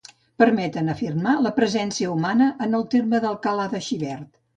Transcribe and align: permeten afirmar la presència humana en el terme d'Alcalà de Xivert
permeten 0.43 0.87
afirmar 0.93 1.33
la 1.47 1.51
presència 1.59 2.13
humana 2.13 2.47
en 2.67 2.79
el 2.79 2.87
terme 2.95 3.21
d'Alcalà 3.27 3.67
de 3.75 3.83
Xivert 3.89 4.27